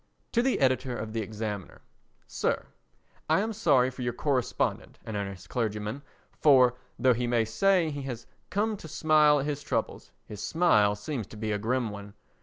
To 0.31 0.41
the 0.41 0.59
Editor 0.61 0.97
of 0.97 1.13
the 1.13 1.21
Examiner. 1.21 1.79
Sir: 2.25 2.65
I 3.29 3.39
am 3.39 3.53
sorry 3.53 3.91
for 3.91 4.01
your 4.01 4.13
correspondent 4.13 4.97
"An 5.05 5.15
Earnest 5.15 5.47
Clergyman" 5.49 6.01
for, 6.31 6.73
though 6.97 7.13
he 7.13 7.27
may 7.27 7.45
say 7.45 7.91
he 7.91 8.01
has 8.01 8.25
"come 8.49 8.77
to 8.77 8.87
smile 8.87 9.39
at 9.41 9.45
his 9.45 9.61
troubles," 9.61 10.09
his 10.25 10.43
smile 10.43 10.95
seems 10.95 11.27
to 11.27 11.37
be 11.37 11.51
a 11.51 11.59
grim 11.59 11.91
one. 11.91 12.15